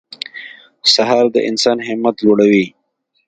[0.93, 2.65] سهار د انسان همت لوړوي.